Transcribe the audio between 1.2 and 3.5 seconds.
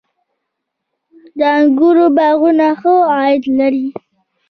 د انګورو باغونه ښه عاید